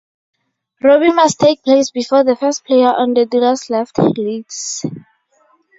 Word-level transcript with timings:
Robbing 0.81 1.13
must 1.13 1.37
take 1.39 1.61
place 1.61 1.91
before 1.91 2.23
the 2.23 2.35
first 2.35 2.65
player 2.65 2.91
on 2.91 3.13
the 3.13 3.27
dealer's 3.27 3.69
left 3.69 3.99
leads. 3.99 4.83